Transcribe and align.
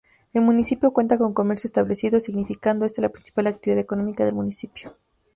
El 0.33 0.41
municipio 0.41 0.91
cuenta 0.93 1.19
con 1.19 1.35
comercio 1.35 1.67
establecido, 1.67 2.19
significando 2.19 2.85
este 2.87 3.03
la 3.03 3.09
principal 3.09 3.45
actividad 3.45 3.79
económica 3.81 4.25
del 4.25 4.33
municipio. 4.33 4.97